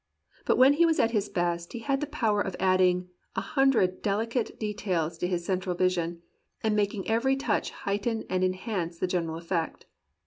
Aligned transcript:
But 0.45 0.57
when 0.57 0.73
he 0.73 0.85
was 0.87 0.99
at 0.99 1.11
his 1.11 1.29
best 1.29 1.73
he 1.73 1.77
had 1.77 2.01
the 2.01 2.07
power 2.07 2.41
of 2.41 2.55
adding 2.59 3.09
a 3.35 3.41
hundred 3.41 4.01
delicate 4.01 4.59
de 4.59 4.73
tails 4.73 5.15
to 5.19 5.27
his 5.27 5.45
central 5.45 5.75
vision, 5.75 6.23
and 6.63 6.75
making 6.75 7.07
every 7.07 7.35
touch 7.35 7.69
heighten 7.69 8.23
and 8.27 8.43
enhance 8.43 8.97
the 8.97 9.05
general 9.05 9.37
effect. 9.37 9.85